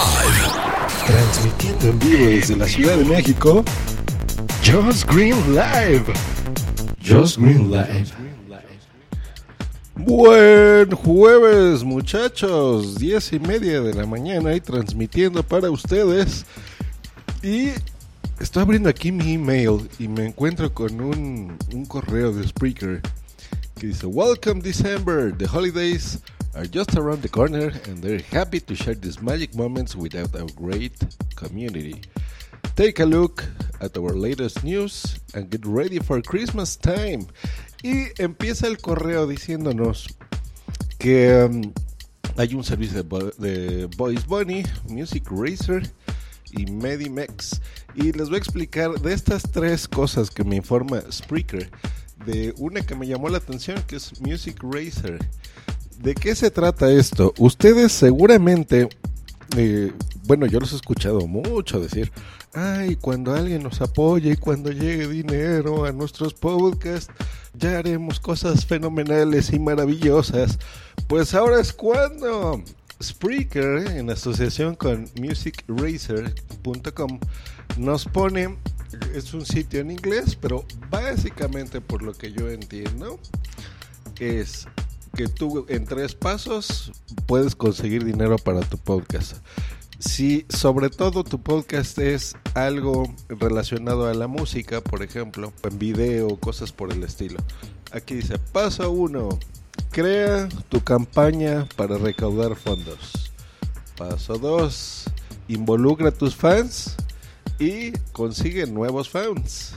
[0.00, 1.06] Live.
[1.06, 3.62] Transmitiendo en vivo desde la Ciudad de México.
[4.64, 6.04] Just Green Live.
[7.06, 8.06] Just Green Live.
[9.96, 12.94] Buen jueves, muchachos.
[12.94, 16.46] Diez y media de la mañana y transmitiendo para ustedes.
[17.42, 17.68] Y
[18.40, 23.02] estoy abriendo aquí mi email y me encuentro con un, un correo de Spreaker
[23.78, 25.36] que dice: Welcome December.
[25.36, 26.20] The holidays
[26.54, 30.46] are just around the corner and they're happy to share these magic moments with our
[30.56, 30.92] great
[31.36, 32.02] community.
[32.76, 33.44] Take a look
[33.80, 37.26] at our latest news and get ready for Christmas time.
[37.82, 40.08] Y empieza el correo diciéndonos
[40.98, 41.72] que um,
[42.36, 43.86] hay un servicio de, de
[44.26, 45.82] Bunny, Music Racer
[46.52, 47.60] y Medimex.
[47.94, 51.70] Y les voy a explicar de estas tres cosas que me informa Spreaker.
[52.26, 55.18] De una que me llamó la atención que es Music Racer.
[56.00, 57.34] ¿De qué se trata esto?
[57.36, 58.88] Ustedes seguramente,
[59.58, 59.92] eh,
[60.24, 62.10] bueno, yo los he escuchado mucho decir,
[62.54, 67.12] ay, cuando alguien nos apoye y cuando llegue dinero a nuestros podcasts,
[67.52, 70.58] ya haremos cosas fenomenales y maravillosas.
[71.06, 72.62] Pues ahora es cuando
[73.02, 77.20] Spreaker, en asociación con musicracer.com,
[77.76, 78.56] nos pone,
[79.14, 83.20] es un sitio en inglés, pero básicamente por lo que yo entiendo,
[84.18, 84.66] es
[85.14, 86.92] que tú en tres pasos
[87.26, 89.36] puedes conseguir dinero para tu podcast.
[89.98, 96.38] Si sobre todo tu podcast es algo relacionado a la música, por ejemplo, en video,
[96.38, 97.38] cosas por el estilo.
[97.92, 99.28] Aquí dice, paso uno,
[99.90, 103.30] crea tu campaña para recaudar fondos.
[103.98, 105.04] Paso dos,
[105.48, 106.96] involucra a tus fans
[107.58, 109.74] y consigue nuevos fans.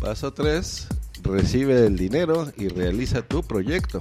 [0.00, 0.88] Paso tres,
[1.22, 4.00] recibe el dinero y realiza tu proyecto.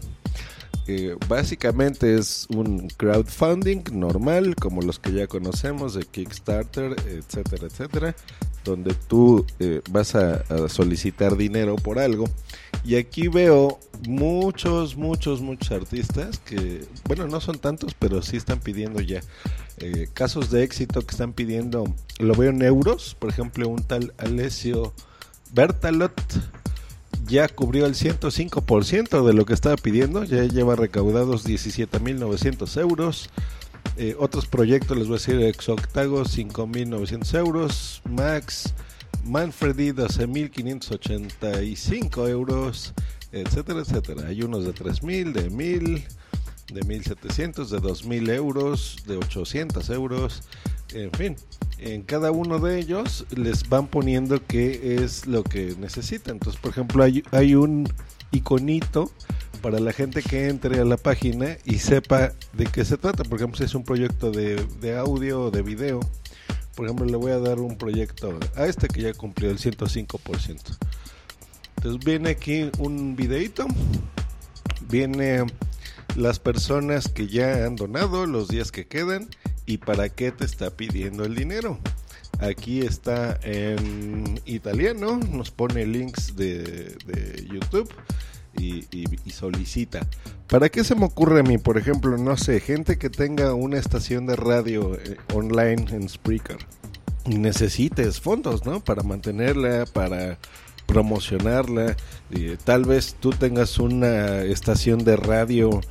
[1.27, 8.15] Básicamente es un crowdfunding normal, como los que ya conocemos de Kickstarter, etcétera, etcétera,
[8.63, 12.25] donde tú eh, vas a, a, solicitar dinero por algo.
[12.83, 18.59] Y aquí veo muchos, muchos, muchos artistas que, bueno, no son tantos, pero sí están
[18.59, 19.21] pidiendo ya
[19.77, 21.85] eh, casos de éxito que están pidiendo,
[22.19, 24.93] lo veo en euros, por ejemplo, un tal Alessio
[25.53, 26.13] Bertalot
[27.25, 33.29] ya cubrió el 105% de lo que estaba pidiendo, ya lleva recaudados 17.900 euros.
[33.97, 38.73] Eh, otros proyectos, les voy a decir, Exoctago 5.900 euros, Max,
[39.25, 42.93] Manfredi 12.585 euros,
[43.31, 44.27] etcétera, etcétera.
[44.27, 46.05] Hay unos de 3.000, de 1.000,
[46.73, 50.41] de 1.700, de 2.000 euros, de 800 euros,
[50.93, 51.35] en fin
[51.81, 56.35] en cada uno de ellos les van poniendo qué es lo que necesitan.
[56.35, 57.91] Entonces, por ejemplo, hay, un
[58.31, 59.11] iconito
[59.61, 63.23] para la gente que entre a la página y sepa de qué se trata.
[63.23, 65.99] Por ejemplo, si es un proyecto de, de audio o de video,
[66.75, 70.77] por ejemplo, le voy a dar un proyecto a este que ya cumplió el 105%.
[71.77, 73.65] Entonces viene aquí un videito,
[74.87, 75.47] viene
[76.15, 79.29] las personas que ya han donado, los días que quedan
[79.65, 81.79] y para qué te está pidiendo el dinero.
[82.39, 86.97] Aquí está en italiano, nos pone links de,
[87.51, 87.93] YouTube
[88.57, 90.07] y, solicita.
[90.47, 91.57] ¿Para qué se me ocurre a mí?
[91.57, 96.57] Por ejemplo, no sé, gente que tenga una estación de radio eh, online en Spreaker
[97.25, 98.83] y necesites fondos, ¿no?
[98.83, 100.37] Para mantenerla, para
[100.87, 101.95] promocionarla.
[102.29, 105.81] Y tal vez tú tengas una estación de radio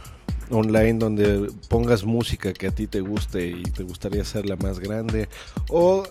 [0.50, 5.28] online donde pongas música que a ti te guste y te gustaría hacerla más grande
[5.68, 6.04] o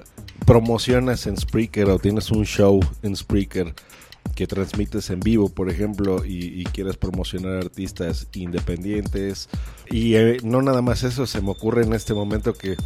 [0.46, 3.74] promocionas en Spreaker o tienes un show en Spreaker
[4.36, 9.50] que transmites en vivo, por ejemplo, y, quieres promocionar artistas independientes.
[9.90, 12.78] Y eh, no nada más eso, se me ocurre en este momento que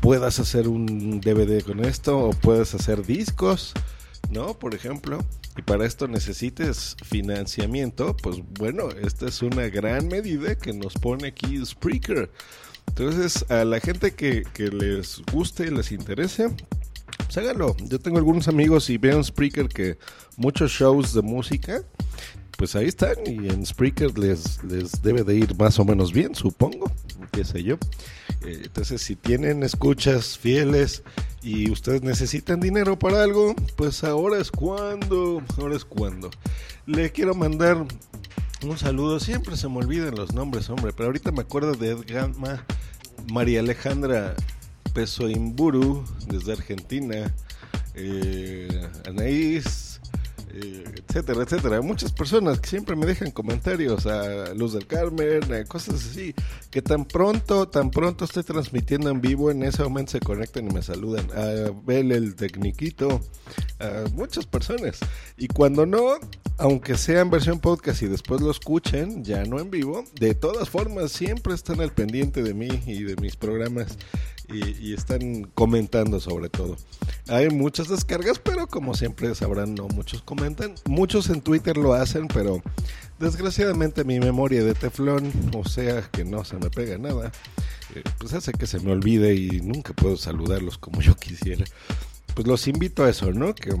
[0.00, 3.74] puedas hacer un DVD con esto o puedes hacer discos,
[4.30, 4.58] ¿no?
[4.58, 5.18] Por ejemplo
[5.56, 11.28] y para esto necesites financiamiento, pues bueno, esta es una gran medida que nos pone
[11.28, 12.30] aquí Spreaker.
[12.88, 16.50] Entonces, a la gente que, les guste y les interese,
[17.18, 17.76] pues hágalo.
[17.84, 19.96] Yo tengo algunos amigos y veo en Spreaker que
[20.36, 21.82] muchos shows de música,
[22.58, 26.34] pues ahí están y en Spreaker les, les debe de ir más o menos bien,
[26.34, 26.90] supongo,
[27.32, 27.76] qué sé yo.
[28.44, 31.04] Eh, entonces, si tienen escuchas fieles
[31.44, 36.30] y ustedes necesitan dinero para algo, pues ahora es cuando, ahora es cuando.
[36.86, 37.84] Le quiero mandar
[38.62, 42.64] un saludo, siempre se me olvidan los nombres, hombre, pero ahorita me acuerdo de Edgama,
[43.30, 44.34] María Alejandra
[44.94, 47.34] Pesoimburu, desde Argentina,
[47.94, 49.83] eh, Anaís,
[50.54, 51.80] eh, etcétera, etcétera.
[51.82, 56.34] Muchas personas que siempre me dejan comentarios a Luz del Carmen, cosas así,
[56.70, 60.74] que tan pronto, tan pronto estoy transmitiendo en vivo, en ese momento se conectan y
[60.74, 61.26] me saludan.
[61.32, 63.20] A Bel, el Tecniquito,
[64.12, 65.00] muchas personas.
[65.36, 66.18] Y cuando no,
[66.58, 70.68] aunque sea en versión podcast y después lo escuchen, ya no en vivo, de todas
[70.68, 73.98] formas siempre están al pendiente de mí y de mis programas
[74.48, 76.76] y, están comentando sobre todo.
[77.28, 80.22] Hay muchas descargas, pero como siempre sabrán, no muchos
[80.86, 82.62] Muchos en Twitter lo hacen, pero
[83.18, 87.32] desgraciadamente mi memoria de teflón, o sea que no se me pega nada,
[87.94, 91.64] eh, pues hace que se me olvide y nunca puedo saludarlos como yo quisiera.
[92.34, 93.54] Pues los invito a eso, ¿no?
[93.54, 93.74] Que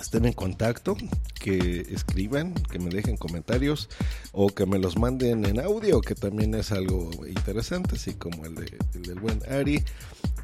[0.00, 0.96] estén en contacto,
[1.38, 3.88] que escriban, que me dejen comentarios
[4.32, 8.54] o que me los manden en audio, que también es algo interesante, así como el,
[8.54, 9.82] del buen Ari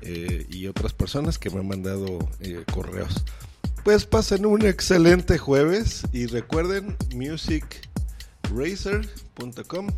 [0.02, 3.24] eh, y otras personas que me han mandado eh, correos.
[3.84, 9.88] Pues pasen un excelente jueves y recuerden musicracer.com.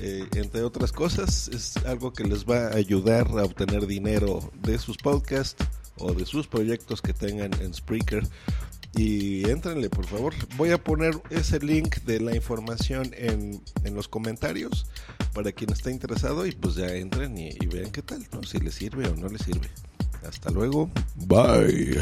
[0.00, 4.78] Eh, entre otras cosas, es algo que les va a ayudar a obtener dinero de
[4.78, 5.64] sus podcasts
[5.98, 8.26] o de sus proyectos que tengan en Spreaker
[8.94, 10.34] y entrenle por favor.
[10.56, 14.86] Voy a poner ese link de la información en, en los comentarios
[15.34, 18.42] para quien esté interesado y pues ya entren y, y vean qué tal, ¿no?
[18.42, 19.68] si les sirve o no les sirve.
[20.26, 20.90] Hasta luego.
[21.26, 21.98] Bye.